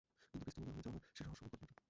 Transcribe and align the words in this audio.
কিন্তু, 0.31 0.39
পিস্তল 0.43 0.63
উধাও 0.79 0.91
হয়ে 0.93 1.15
যাওয়ার 1.17 1.17
সেই 1.19 1.23
রহস্যময় 1.27 1.47
ঘটনাটা! 1.53 1.79